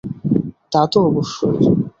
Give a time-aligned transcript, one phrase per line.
[0.71, 1.57] তা তো অবশ্যই।